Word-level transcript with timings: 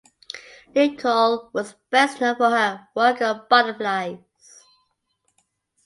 Nicholl 0.73 1.51
was 1.53 1.75
best 1.91 2.19
known 2.21 2.35
for 2.35 2.49
her 2.49 2.87
work 2.95 3.21
on 3.21 3.45
butterflies. 3.47 4.17